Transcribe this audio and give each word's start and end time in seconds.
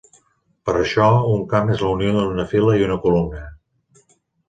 Per 0.69 0.73
això, 0.83 1.09
un 1.35 1.45
camp 1.53 1.71
es 1.75 1.85
la 1.85 1.93
unió 1.99 2.17
d'una 2.19 2.49
fila 2.57 2.77
i 2.83 2.91
una 2.91 3.01
columna. 3.07 3.47